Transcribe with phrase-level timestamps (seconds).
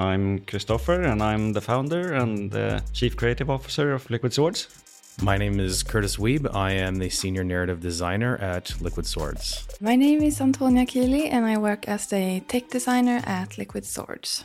[0.00, 4.66] I'm Christofer, and I'm the founder and the chief creative officer of Liquid Swords.
[5.20, 6.48] My name is Kurtis Wiebe.
[6.54, 9.68] I am the senior narrative designer at Liquid Swords.
[9.78, 14.44] My name is Antonia Keeley, and I work as the tech designer at Liquid Swords.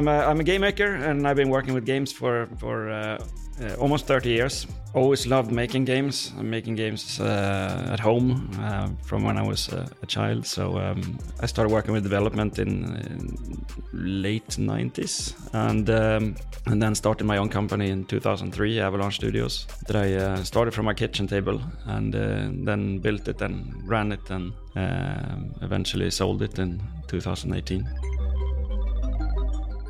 [0.00, 3.24] I'm a, I'm a game maker, and I've been working with games for for uh,
[3.60, 4.66] uh, almost 30 years.
[4.94, 6.32] Always loved making games.
[6.38, 10.46] I'm making games uh, at home uh, from when I was a child.
[10.46, 16.94] So um, I started working with development in, in late 90s, and um, and then
[16.94, 19.66] started my own company in 2003, Avalanche Studios.
[19.86, 24.12] That I uh, started from my kitchen table and uh, then built it and ran
[24.12, 28.13] it and um, eventually sold it in 2018.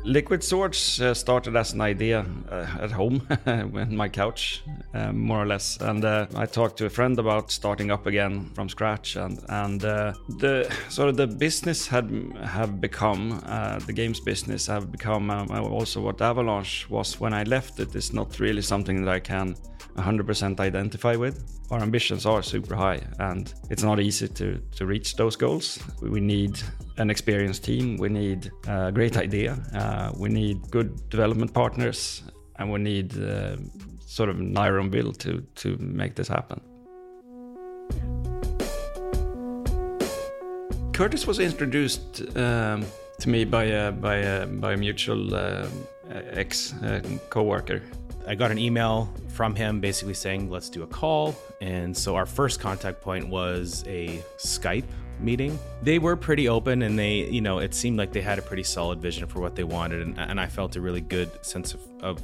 [0.05, 4.61] Liquid Swords uh, started as an idea uh, at home on my couch,
[4.93, 5.77] uh, more or less.
[5.81, 9.83] And uh, I talked to a friend about starting up again from scratch, and and
[9.83, 12.07] uh, the sort of the business had
[12.43, 17.41] have become uh, the games business have become um, also what Avalanche was when I
[17.43, 17.95] left it.
[17.95, 19.55] Is not really something that I can
[19.95, 21.43] 100% identify with.
[21.71, 25.79] Our ambitions are super high, and it's not easy to, to reach those goals.
[26.01, 26.59] We need
[26.97, 32.23] an experienced team, we need a great idea, uh, we need good development partners,
[32.57, 33.57] and we need uh,
[34.05, 36.61] sort of an will to, to make this happen.
[40.91, 42.85] Kurtis was introduced um,
[43.19, 45.67] to me by a, by a, by a mutual uh,
[46.09, 47.81] ex uh, co-worker
[48.27, 51.35] I got an email from him basically saying, let's do a call.
[51.61, 54.85] And so our first contact point was a Skype
[55.19, 55.57] meeting.
[55.81, 58.63] They were pretty open and they, you know, it seemed like they had a pretty
[58.63, 60.01] solid vision for what they wanted.
[60.01, 62.21] And, and I felt a really good sense of, of,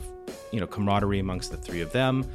[0.51, 2.29] you know, camaraderie amongst the three of them.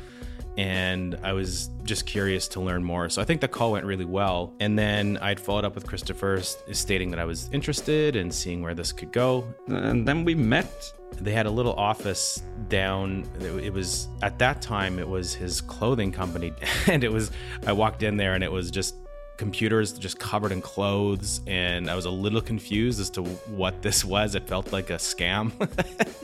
[0.56, 3.08] And I was just curious to learn more.
[3.10, 4.54] So I think the call went really well.
[4.58, 6.42] And then I'd followed up with Christofer
[6.74, 9.46] stating that I was interested and seeing where this could go.
[9.68, 10.92] And then we met.
[11.20, 13.28] They had a little office down.
[13.40, 16.52] It was at that time it was his clothing company.
[16.88, 17.30] And it was
[17.66, 18.94] i walked in there and it was just
[19.36, 21.42] computers just covered in clothes.
[21.46, 24.34] And i was a little confused as to what this was.
[24.34, 25.52] It felt like a scam.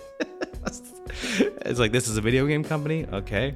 [1.64, 3.06] It's like this is a video game company?
[3.12, 3.54] Okay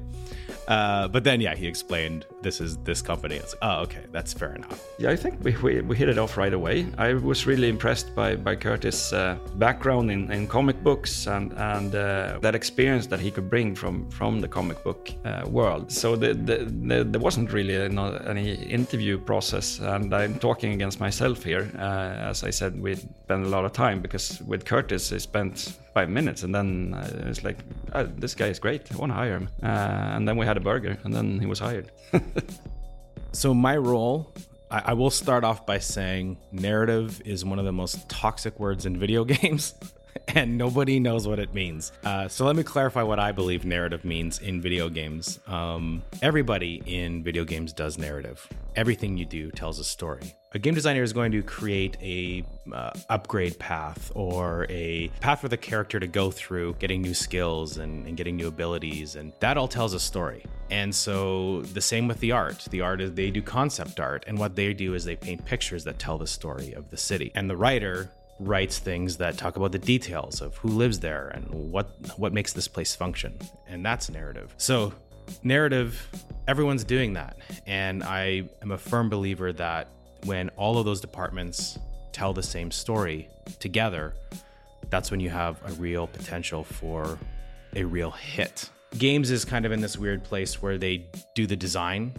[0.69, 3.37] uh, but then, yeah, he explained this is this company.
[3.37, 4.85] It's oh, okay, that's fair enough.
[4.99, 6.87] Yeah, I think we, we, we hit it off right away.
[6.99, 11.95] I was really impressed by by Kurtis' uh, background in, in comic books and and
[11.95, 15.91] uh, that experience that he could bring from from the comic book uh, world.
[15.91, 21.43] So the, the, the, there wasn't really any interview process, and I'm talking against myself
[21.43, 21.71] here.
[21.79, 25.79] Uh, as I said, we spent a lot of time because with Kurtis, I spent
[25.95, 27.59] five minutes, and then uh, it's like,
[27.95, 28.93] oh, this guy is great.
[28.93, 29.49] I want to hire him.
[29.63, 31.91] and then we had a burger, and then he was hired.
[33.33, 34.33] so my role
[34.71, 38.99] I, will start off by saying narrative is one of the most toxic words in
[38.99, 39.75] video games.
[40.29, 41.93] and nobody knows what it means.
[42.05, 45.41] Uh, so let me clarify what I believe narrative means in video games.
[45.47, 48.47] Um, everybody in video games does narrative.
[48.75, 50.35] Everything you do tells a story.
[50.53, 55.49] A game designer is going to create a uh, upgrade path or a path for
[55.49, 59.59] the character to go through, getting new skills and, and getting new abilities, and that
[59.59, 60.45] all tells a story.
[60.71, 62.67] And so the same with the art.
[62.71, 65.85] The art is they do concept art, and what they do is they paint pictures
[65.85, 67.33] that tell the story of the city.
[67.35, 71.49] And the writer writes things that talk about the details of who lives there and
[71.51, 73.39] what what makes this place function.
[73.67, 74.55] And that's narrative.
[74.59, 74.93] So
[75.43, 76.09] narrative
[76.47, 77.39] everyone's doing that.
[77.67, 79.89] And i am a firm believer that
[80.25, 81.79] when all of those departments
[82.13, 84.15] tell the same story together
[84.89, 87.19] that's when you have a real potential for
[87.75, 88.71] a real hit.
[88.97, 92.13] Games is kind of in this weird place where they do the design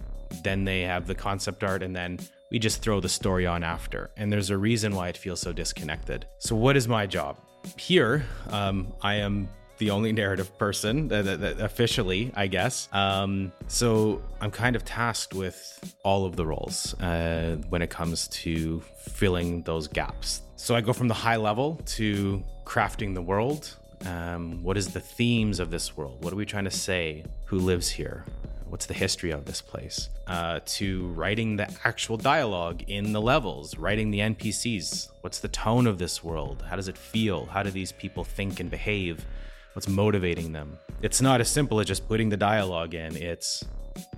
[0.43, 4.09] then they have the concept art and then we just throw the story on after.
[4.17, 6.25] And there's a reason why it feels so disconnected.
[6.39, 7.37] So, what is my job?
[7.77, 12.87] Here, um, I am the only narrative person, uh, officially, I guess.
[12.91, 18.27] Um, so I'm kind of tasked with all of the roles uh, when it comes
[18.29, 18.81] to
[19.11, 20.41] filling those gaps.
[20.55, 23.75] So I go from the high level to crafting the world.
[24.05, 26.23] Um, what is the themes of this world?
[26.23, 27.23] What are we trying to say?
[27.45, 28.25] Who lives here?
[28.69, 33.77] What's the history of this place, uh, to writing the actual dialogue in the levels,
[33.77, 35.09] writing the NPCs.
[35.21, 36.63] What's the tone of this world?
[36.67, 37.45] How does it feel?
[37.45, 39.25] How do these people think and behave?
[39.73, 40.77] What's motivating them?
[41.01, 43.15] It's not as simple as just putting the dialogue in.
[43.15, 43.63] It's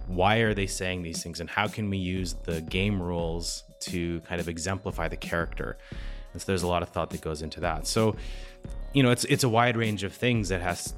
[0.08, 4.20] why are they saying these things and how can we use the game rules to
[4.22, 5.78] kind of exemplify the character?
[6.34, 7.88] And so there's a lot of thought that goes into that.
[7.88, 8.16] So,
[8.94, 10.94] you know, it's it's a wide range of things that has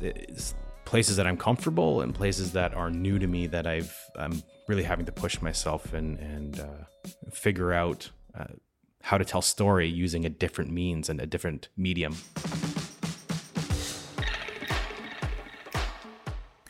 [0.92, 4.84] places that I'm comfortable and places that are new to me that I've I'm really
[4.84, 6.84] having to push myself and and uh,
[7.32, 8.56] figure out uh,
[9.02, 12.14] how to tell story using a different means and a different medium.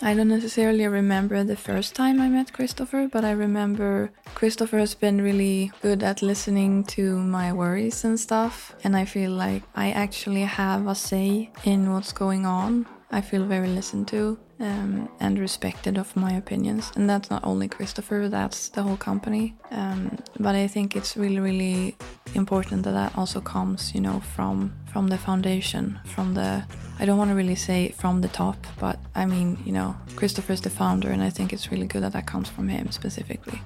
[0.03, 4.93] I don't necessarily remember the first time I met Christofer, but I remember Christofer has
[4.93, 8.75] been really good at listening to my worries and stuff.
[8.83, 12.85] And I feel like I actually have a say in what's going on.
[13.13, 16.91] I feel very listened to um, and respected of my opinions.
[16.95, 19.55] And that's not only Christofer, that's the whole company.
[19.71, 21.97] Um, but I think it's really, really
[22.35, 26.63] important that that also comes, you know, from from the foundation, from the
[26.99, 30.61] I don't want to really say from the top, but I mean, you know, Christofer's
[30.61, 33.59] the founder, and I think it's really good that that comes from him specifically.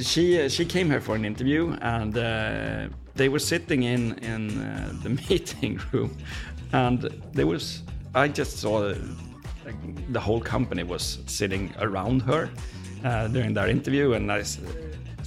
[0.00, 4.92] She she came here for an interview, and uh, they were sitting in in uh,
[5.02, 6.16] the meeting room,
[6.72, 7.00] and
[7.32, 7.82] there was
[8.14, 8.94] I just saw
[10.08, 12.48] the, whole company was sitting around her
[13.04, 14.60] uh, during their interview, and I was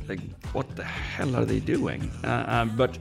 [0.08, 0.22] like,
[0.54, 2.10] what the hell are they doing?
[2.24, 2.98] Uh, uh, but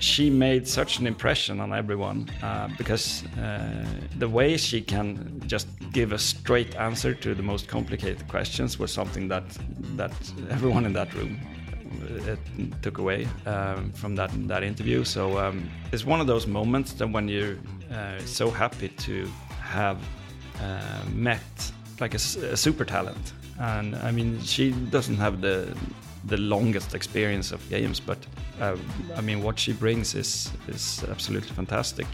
[0.00, 3.84] she made such an impression on everyone uh, because uh,
[4.18, 8.92] the way she can just give a straight answer to the most complicated questions was
[8.92, 9.44] something that
[9.96, 10.12] that
[10.50, 11.40] everyone in that room
[12.28, 12.36] uh,
[12.82, 15.04] took away um, from that that interview.
[15.04, 17.56] So um, it's one of those moments that when you're
[17.92, 19.28] uh, so happy to
[19.60, 19.98] have
[20.60, 22.20] uh, met like a,
[22.52, 25.74] a super talent, and I mean she doesn't have the
[26.28, 28.18] the longest experience of games, but
[28.60, 28.76] uh,
[29.16, 32.06] I mean, what she brings is is absolutely fantastic.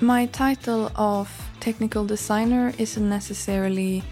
[0.00, 1.28] My title of
[1.60, 4.02] technical designer isn't necessarily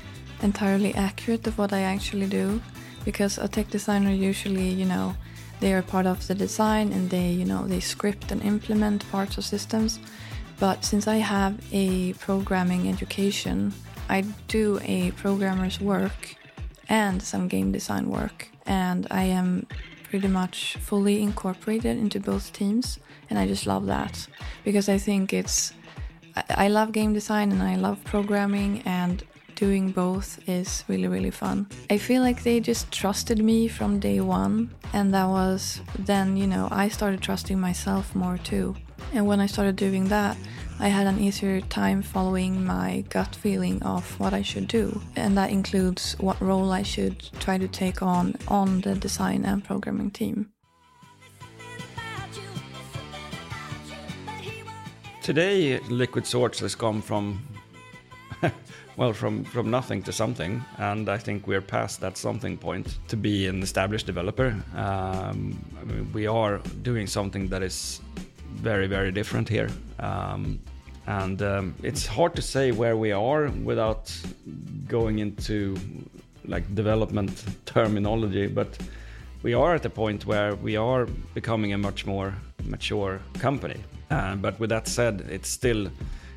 [0.42, 2.60] entirely accurate of what I actually do,
[3.04, 5.16] because a tech designer usually, you know,
[5.60, 9.38] they are part of the design and they, you know, they script and implement parts
[9.38, 9.98] of systems.
[10.58, 13.72] But since I have a programming education,
[14.08, 16.36] I do a programmer's work
[16.88, 19.66] and some game design work and I am
[20.04, 22.98] pretty much fully incorporated into both teams
[23.30, 24.26] and I just love that
[24.64, 25.72] because I think it's
[26.50, 29.22] I, love game design and I love programming and
[29.54, 31.66] doing both is really really fun.
[31.90, 36.46] I feel like they just trusted me from day 1 and that was then you
[36.46, 38.74] know I started trusting myself more too.
[39.12, 40.36] And when I started doing that
[40.80, 45.00] I had an easier time following my gut feeling of what I should do.
[45.14, 49.62] And that includes what role I should try to take on on the design and
[49.62, 50.50] programming team.
[55.22, 57.40] Today, Liquid Swords has come from,
[58.96, 63.16] well, from, from nothing to something, and I think we're past that something point to
[63.16, 64.54] be an established developer.
[64.76, 68.00] Um, I mean, we are doing something that is
[68.54, 69.68] very, very different here.
[69.98, 70.60] Um,
[71.06, 74.16] and um, it's hard to say where we are without
[74.88, 75.76] going into
[76.46, 78.78] like development terminology, but
[79.42, 83.80] we are at a point where we are becoming a much more mature company.
[84.10, 85.90] Uh, but with that said, it's still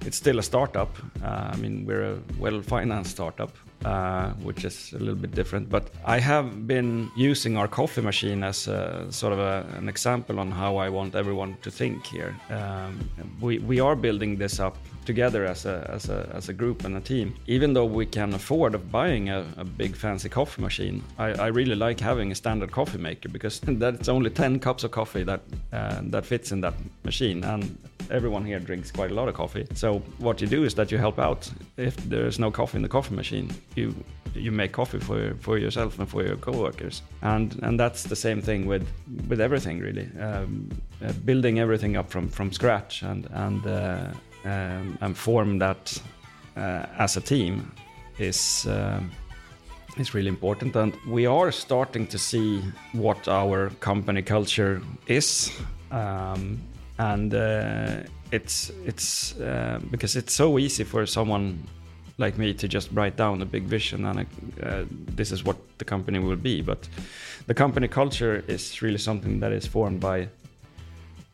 [0.06, 0.96] it's still a startup.
[1.24, 3.52] Uh, I mean, we're a well-financed startup,
[3.86, 5.70] uh, which is a little bit different.
[5.70, 10.40] But I have been using our coffee machine as a, sort of a, an example
[10.40, 12.36] on how I want everyone to think here.
[12.50, 13.10] Um,
[13.42, 16.98] we, we are building this up together as a, as a, as a group and
[16.98, 17.34] a team.
[17.48, 21.76] Even though we can afford buying a, a big fancy coffee machine, I, I, really
[21.76, 26.02] like having a standard coffee maker because that's only 10 cups of coffee that, uh,
[26.04, 27.44] that fits in that machine.
[27.44, 27.78] And
[28.12, 29.68] everyone here drinks quite a lot of coffee.
[29.74, 31.50] So what you do is that you help out.
[31.78, 33.94] If there's no coffee in the coffee machine, you
[34.34, 37.02] you make coffee for for yourself and for your coworkers.
[37.22, 38.88] And and that's the same thing with
[39.30, 40.10] with everything really.
[40.20, 40.70] Um,
[41.04, 44.08] uh, building everything up from from scratch and and uh,
[44.46, 46.02] um, and form that
[46.56, 47.72] uh, as a team
[48.18, 48.68] is.
[48.68, 49.02] Uh,
[50.00, 52.62] is really important, and we are starting to see
[52.94, 55.52] what our company culture is.
[55.90, 56.60] Um,
[56.98, 61.64] and uh, it's it's uh, because it's so easy for someone
[62.18, 64.26] like me to just write down a big vision and
[64.64, 64.84] uh,
[65.16, 66.62] this is what the company will be.
[66.62, 66.90] But
[67.46, 70.28] the company culture is really something that is formed by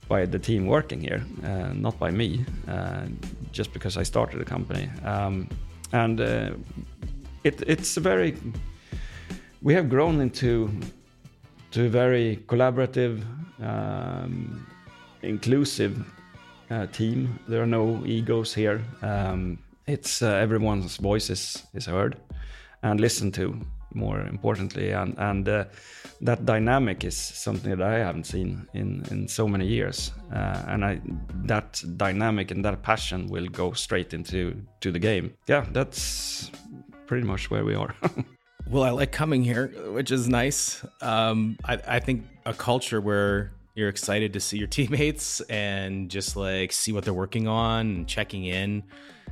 [0.09, 3.05] by the team working here uh, not by me uh,
[3.51, 4.89] just because I started the company.
[5.05, 5.47] Um,
[5.93, 6.51] and uh,
[7.43, 8.35] it, it's very
[9.61, 10.69] we have grown into
[11.71, 13.23] to a very collaborative
[13.61, 14.65] um,
[15.23, 16.05] inclusive
[16.69, 17.39] uh, team.
[17.47, 18.81] There are no egos here.
[19.01, 22.17] Um, it's uh, everyone's voice is, is heard
[22.83, 23.59] and listened to.
[23.95, 25.65] More importantly, and and uh,
[26.21, 30.11] that dynamic is something that I haven't seen in in so many years.
[30.33, 30.99] Uh, and I
[31.45, 35.35] that dynamic and that passion will go straight into to the game.
[35.47, 36.49] Yeah, that's
[37.05, 37.93] pretty much where we are.
[38.67, 40.83] well, I like coming here, which is nice.
[41.01, 46.35] Um, I, I think a culture where You're excited to see your teammates and just
[46.35, 48.83] like see what they're working on and checking in,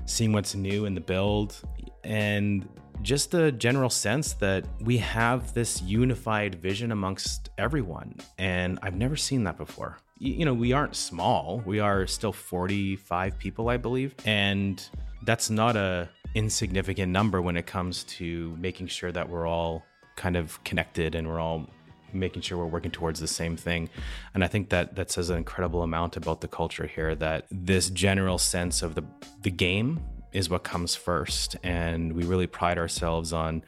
[0.06, 1.56] seeing what's new in the build.
[2.04, 2.68] And
[3.02, 8.16] just a general sense that we have this unified vision amongst everyone.
[8.38, 9.98] And I've never seen that before.
[10.18, 11.64] You know, we aren't small.
[11.66, 14.14] We are still 45 people, I believe.
[14.26, 14.84] And
[15.24, 19.84] that's not a insignificant number when it comes to making sure that we're all
[20.16, 21.68] kind of connected and we're all
[22.14, 23.90] making sure we're working towards the same thing.
[24.34, 27.90] And I think that that says an incredible amount about the culture here that this
[27.90, 29.04] general sense of the
[29.42, 30.00] the game
[30.34, 33.62] is what comes first and we really pride ourselves on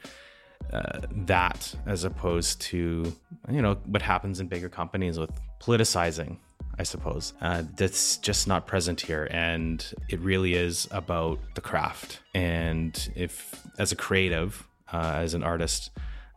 [0.72, 3.12] uh, that as opposed to
[3.50, 6.38] you know what happens in bigger companies with politicizing
[6.78, 7.34] I suppose.
[7.40, 9.28] Uh, that's just not present here.
[9.30, 12.20] And it really is about the craft.
[12.34, 15.90] And if, as a creative, uh, as an artist,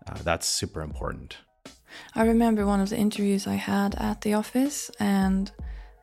[0.08, 1.38] uh, that's super important.
[2.16, 5.52] I remember one of the interviews I had at the office, and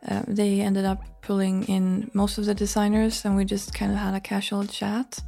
[0.08, 3.98] uh, they ended up pulling in most of the designers, and we just kind of
[3.98, 5.20] had a casual chat.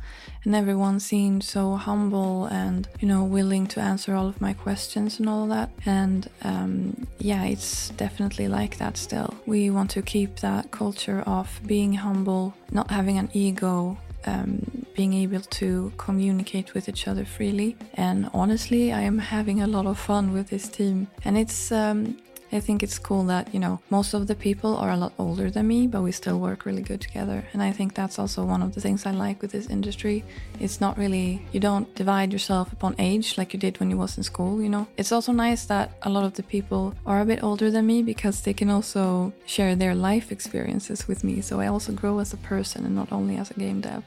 [0.45, 5.19] And everyone seemed so humble and, you know, willing to answer all of my questions
[5.19, 5.71] and all of that.
[5.87, 9.35] And um, yeah, it's definitely like that still.
[9.47, 15.15] We want to keep that culture of being humble, not having an ego, um, being
[15.15, 17.77] able to communicate with each other freely.
[17.95, 21.07] And honestly, I am having a lot of fun with this team.
[21.25, 22.17] And it's, um,
[22.53, 25.51] I think it's cool that, you know, most of the people are a lot older
[25.51, 27.45] than me, but we still work really good together.
[27.53, 30.25] And I think that's also one of the things I like with this industry.
[30.61, 34.17] It's not really, you don't divide yourself upon age like you did when you was
[34.17, 34.87] in school, you know.
[34.97, 38.03] It's also nice that a lot of the people are a bit older than me
[38.03, 41.41] because they can also share their life experiences with me.
[41.41, 44.05] So I also grow as a person and not only as a game dev.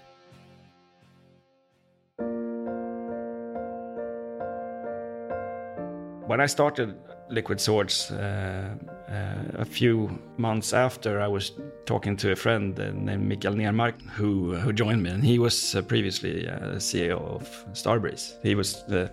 [6.30, 6.96] When I started
[7.30, 8.76] Liquid Swords uh,
[9.10, 11.54] uh, a few months after, I was
[11.88, 15.76] talking to a friend uh, named Mikael Nermark who who joined me, and he was
[15.76, 18.34] uh, previously uh, CEO of Starbreeze.
[18.44, 19.08] He was uh,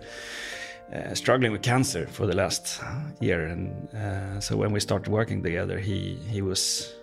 [1.15, 2.81] struggling with cancer for the last
[3.19, 6.93] year, and so when we started working together, he he was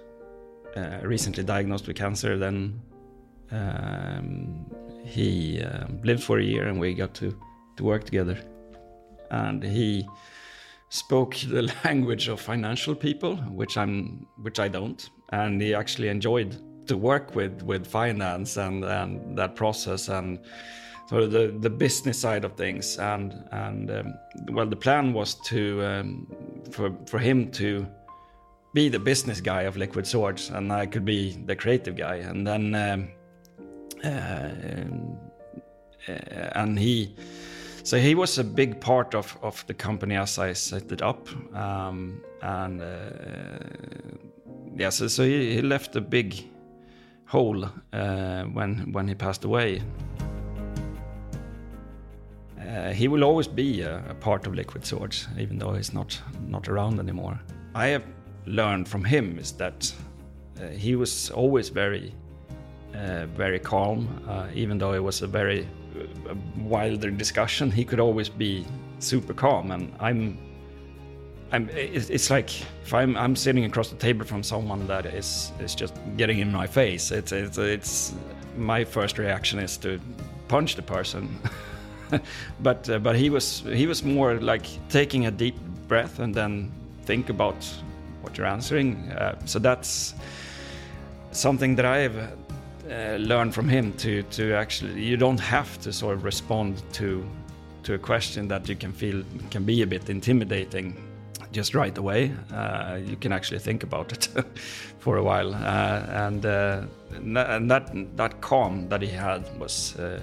[1.02, 2.38] recently diagnosed with cancer.
[2.38, 2.80] Then
[3.50, 4.64] um,
[5.04, 5.60] he
[6.04, 7.36] lived for a year, and we got to
[7.76, 8.38] to work together
[9.30, 10.08] and he
[10.88, 16.56] spoke the language of financial people, which I'm, which I don't, and he actually enjoyed
[16.86, 20.38] to work with with finance and and that process and
[21.08, 22.98] sort of the the business side of things.
[22.98, 24.14] And and um,
[24.50, 26.26] well the plan was to um,
[26.70, 27.86] for for him to
[28.74, 32.16] be the business guy of Liquid Swords and I could be the creative guy.
[32.16, 33.08] And then um,
[34.04, 34.50] uh,
[36.08, 37.14] and he
[37.84, 41.28] so he was a big part of, of the company as I set it up.
[41.54, 43.58] Um, and uh,
[44.74, 46.34] yeah, so, so he, he, left a big
[47.26, 49.82] hole uh, when, when he passed away.
[52.58, 56.18] Uh, he will always be a, a, part of Liquid Swords, even though he's not,
[56.48, 57.38] not around anymore.
[57.74, 58.04] I have
[58.46, 59.92] learned from him is that
[60.58, 62.14] uh, he was always very,
[62.94, 65.68] uh, very calm, uh, even though he was a very
[66.28, 68.64] a wilder discussion, he could always be
[68.98, 69.70] super calm.
[69.70, 70.38] And I'm,
[71.52, 71.68] I'm.
[71.70, 75.94] It's like if I'm I'm sitting across the table from someone that is is just
[76.16, 77.10] getting in my face.
[77.10, 78.14] It's it's it's
[78.56, 80.00] my first reaction is to
[80.48, 81.38] punch the person.
[82.60, 85.56] but uh, but he was he was more like taking a deep
[85.88, 86.72] breath and then
[87.02, 87.64] think about
[88.22, 88.96] what you're answering.
[89.12, 90.14] Uh, so that's
[91.32, 92.43] something that I've
[92.90, 97.24] uh, learn from him to to actually you don't have to sort of respond to
[97.82, 100.94] to a question that you can feel can be a bit intimidating
[101.52, 102.32] just right away.
[102.52, 104.28] Uh, you can actually think about it
[104.98, 106.82] for a while, uh, and uh,
[107.14, 109.96] and that that calm that he had was.
[109.98, 110.20] Uh,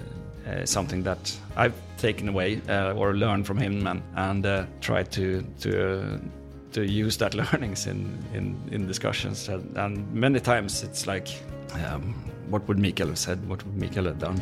[0.64, 2.60] something that I've taken away
[2.96, 6.20] or learned from him, and, and tried to to
[6.72, 9.48] to use that learnings in in, in discussions.
[9.48, 11.28] And, and many times it's like
[11.74, 13.48] um, what would Mikael have said?
[13.48, 14.40] What would Mikael have done?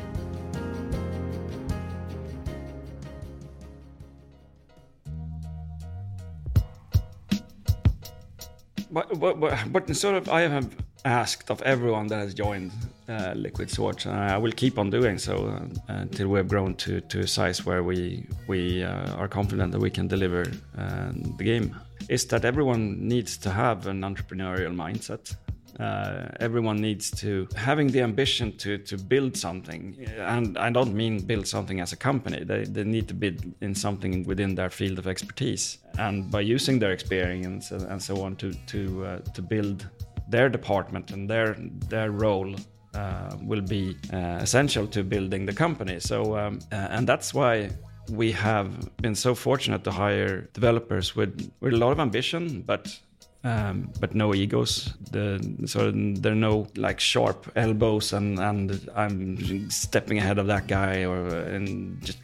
[8.90, 10.74] But, but, but, but sort of, I have
[11.04, 12.72] asked of everyone that has joined
[13.08, 16.74] uh, Liquid Swords, and I will keep on doing so uh, until we have grown
[16.74, 20.42] to, to a size where we we uh, are confident that we can deliver
[20.76, 21.76] uh, the game.
[22.08, 25.36] Is that everyone needs to have an entrepreneurial mindset
[25.80, 31.26] Uh, everyone needs to having the ambition to to build something, and I don't mean
[31.26, 32.44] build something as a company.
[32.44, 36.80] They they need to build in something within their field of expertise, and by using
[36.80, 39.88] their experience and, and so on to to uh, to build
[40.30, 41.56] their department and their
[41.88, 42.54] their role
[42.94, 46.00] uh, will be uh, essential to building the company.
[46.00, 47.70] So, um, uh, and that's why
[48.10, 53.00] we have been so fortunate to hire developers with with a lot of ambition, but
[53.44, 54.94] um, but no egos.
[55.12, 60.66] The so there are no like sharp elbows and and I'm stepping ahead of that
[60.66, 62.18] guy or and just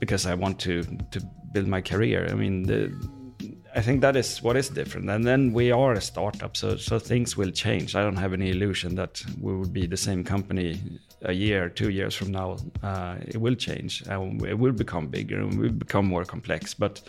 [0.00, 1.20] because I want to to
[1.52, 2.26] build my career.
[2.30, 2.92] I mean the
[3.74, 5.08] I think that is what is different.
[5.10, 7.94] And then we are a startup, so so things will change.
[7.96, 10.80] I don't have any illusion that we will be the same company
[11.22, 12.56] a year, two years from now.
[12.82, 14.02] Uh, it will change.
[14.08, 16.74] and it will become bigger and will become more complex.
[16.74, 17.02] But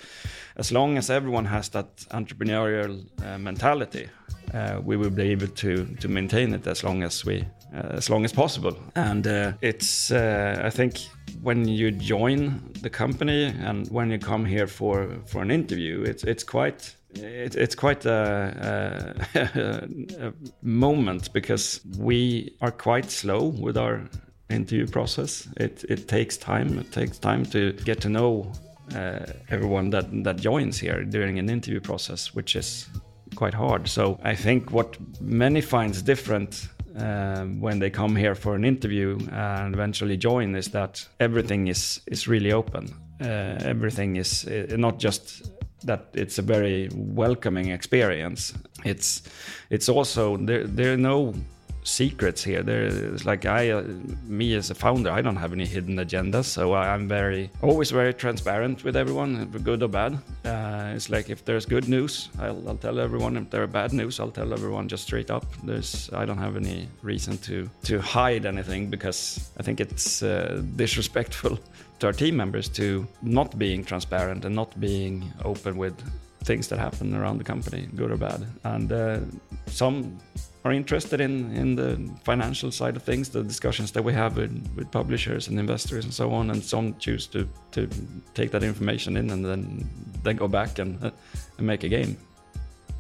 [0.56, 4.08] as long as everyone has that entrepreneurial uh, mentality,
[4.54, 8.10] uh, we will be able to to maintain it as long as we uh, as
[8.10, 8.76] long as possible.
[8.96, 10.96] And uh, it's uh, I think
[11.42, 16.24] when you join the company and when you come here for for an interview, it's
[16.24, 23.78] it's quite it, it's quite a, a, a, moment because we are quite slow with
[23.78, 24.02] our
[24.50, 25.48] interview process.
[25.58, 26.80] It it takes time.
[26.80, 28.52] It takes time to get to know
[28.96, 32.90] uh, everyone that that joins here during an interview process, which is
[33.36, 33.88] quite hard.
[33.88, 39.18] So I think what many finds different um, when they come here for an interview
[39.32, 42.88] and eventually join is that everything is is really open.
[43.22, 45.52] Uh, everything is uh, not just
[45.86, 48.54] that it's a very welcoming experience.
[48.86, 49.24] It's
[49.70, 51.34] it's also there there are no
[51.84, 52.64] secrets here.
[52.64, 53.84] There's like I, uh,
[54.26, 56.46] me as a founder, I don't have any hidden agendas.
[56.46, 60.20] So I'm very, always very transparent with everyone, good or bad.
[60.46, 63.38] Uh, it's like if there's good news, I'll, I'll tell everyone.
[63.38, 65.46] If there are bad news, I'll tell everyone just straight up.
[65.64, 70.62] There's, I don't have any reason to to hide anything because I think it's uh,
[70.76, 71.60] disrespectful
[72.00, 75.96] to our team members to not being transparent and not being open with
[76.44, 78.46] things that happen around the company, good or bad.
[78.64, 79.20] And uh,
[79.68, 80.20] some
[80.64, 84.52] are interested in in the financial side of things, the discussions that we have with,
[84.76, 87.88] with publishers and investors and so on, and some choose to to
[88.34, 89.90] take that information in and then
[90.24, 91.12] then go back and, uh,
[91.58, 92.18] and make a game.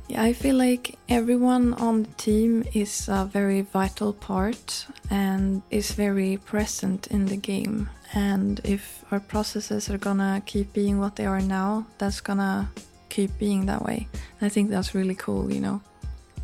[0.09, 5.93] Yeah, I feel like everyone on the team is a very vital part and is
[5.93, 7.89] very present in the game.
[8.13, 12.69] And if our processes are gonna keep being what they are now, that's gonna
[13.09, 14.07] keep being that way.
[14.41, 15.81] I think that's really cool, you know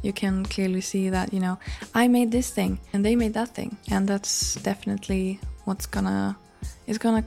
[0.01, 1.57] you can clearly see that you know
[1.93, 3.77] i made this thing and they made that thing.
[3.91, 6.37] And that's definitely what's gonna
[6.87, 7.23] is gonna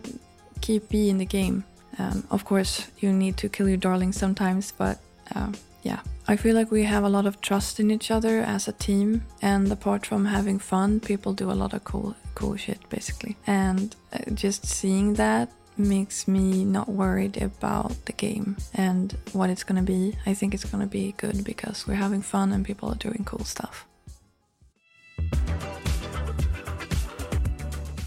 [0.60, 1.64] keep be in the game.
[1.98, 4.98] Um, of course you need to kill your darlings sometimes but
[5.34, 6.00] uh, yeah.
[6.28, 9.24] I feel like we have a lot of trust in each other as a team.
[9.42, 13.36] And apart from having fun people do a lot of cool cool shit basically.
[13.46, 19.64] And uh, just seeing that makes me not worried about the game and what it's
[19.64, 20.16] gonna be.
[20.26, 23.44] I think it's gonna be good because we're having fun and people are doing cool
[23.44, 23.86] stuff.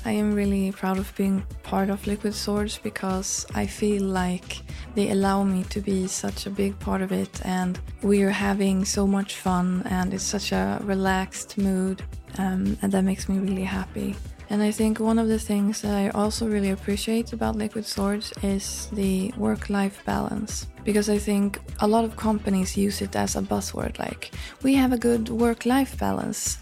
[0.08, 4.62] I am really proud of being part of Liquid Swords because I feel like
[4.94, 9.08] they allow me to be such a big part of it and we're having so
[9.08, 12.04] much fun and it's such a relaxed mood
[12.38, 14.16] um, and that makes me really happy.
[14.50, 18.32] And I think one of the things that I also really appreciate about Liquid Swords
[18.44, 20.68] is the work life balance.
[20.84, 24.32] Because I think a lot of companies use it as a buzzword, like,
[24.62, 26.60] we have a good work life balance.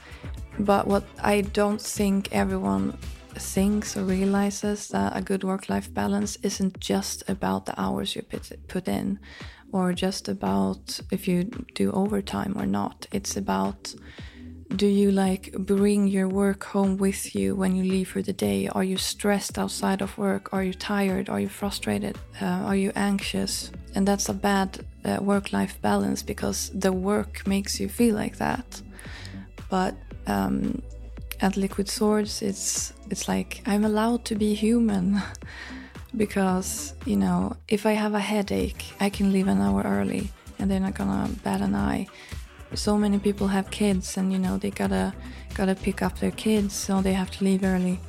[0.60, 2.98] But what I don't think everyone
[3.36, 8.22] thinks or realizes that a good work life balance isn't just about the hours you
[8.67, 9.19] put in
[9.72, 11.43] or just about if you
[11.74, 13.08] do overtime or not.
[13.12, 13.93] It's about
[14.75, 18.67] do you like bring your work home with you when you leave for the day?
[18.69, 20.51] Are you stressed outside of work?
[20.51, 21.29] Are you tired?
[21.29, 22.17] Are you frustrated?
[22.41, 23.71] Uh, are you anxious?
[23.93, 28.38] And that's a bad uh, work life balance because the work makes you feel like
[28.38, 28.81] that.
[29.69, 30.81] But um,
[31.39, 35.21] at Liquid Swords, it's it's like I'm allowed to be human
[36.17, 40.69] because you know if I have a headache, I can leave an hour early and
[40.69, 42.07] they're not gonna bat an eye
[42.75, 45.13] so many people have kids and you know they gotta
[45.53, 47.99] gotta pick up their kids so they have to leave early.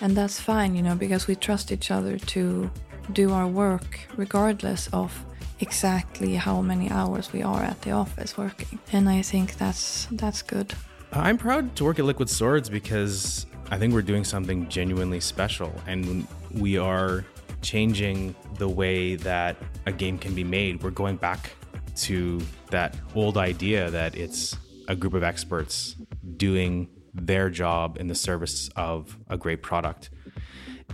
[0.00, 2.70] And that's fine you know because we trust each other to
[3.12, 5.24] do our work regardless of
[5.60, 8.78] exactly how many hours we are at the office working.
[8.92, 10.74] And i think that's that's good.
[11.12, 15.72] I'm proud to work at liquid swords because i think we're doing something genuinely special
[15.86, 17.24] and we are
[17.64, 20.82] changing the way that a game can be made.
[20.82, 21.50] We're going back
[21.96, 24.56] to that old idea that it's
[24.88, 25.96] a group of experts
[26.36, 30.10] doing their job in the service of a great product.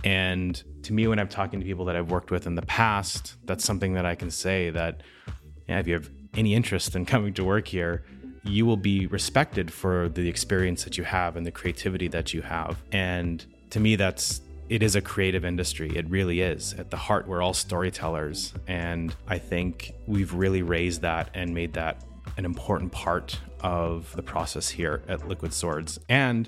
[0.03, 3.35] And to me, when I'm talking to people that I've worked with in the past,
[3.45, 5.01] that's something that I can say that
[5.67, 8.03] yeah, if you have any interest in coming to work here,
[8.43, 12.41] you will be respected for the experience that you have and the creativity that you
[12.41, 12.81] have.
[12.91, 15.91] And to me, that's it is a creative industry.
[15.93, 16.73] It really is.
[16.75, 18.53] At the heart, we're all storytellers.
[18.67, 22.05] And I think we've really raised that and made that
[22.37, 25.99] an important part of the process here at Liquid Swords.
[26.07, 26.47] And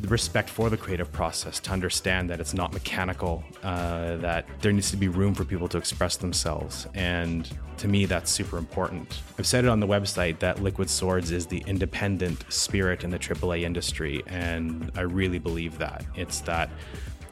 [0.00, 4.72] the respect for the creative process to understand that it's not mechanical, uh, that there
[4.72, 6.86] needs to be room for people to express themselves.
[6.94, 9.20] And to me, that's super important.
[9.38, 13.18] I've said it on the website that Liquid Swords is the independent spirit in the
[13.18, 14.22] AAA industry.
[14.26, 16.04] And I really believe that.
[16.14, 16.70] It's that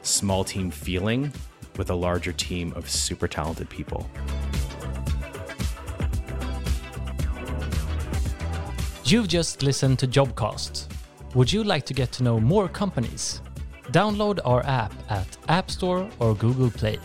[0.03, 1.31] small team feeling
[1.77, 4.09] with a larger team of super talented people.
[9.05, 10.87] You've just listened to Jobcast.
[11.35, 13.41] Would you like to get to know more companies?
[13.91, 16.99] Download our app at App Store or Google Play.